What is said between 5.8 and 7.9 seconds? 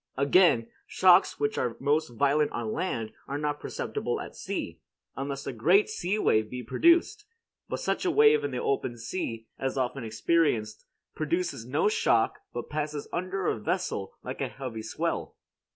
sea wave be produced; but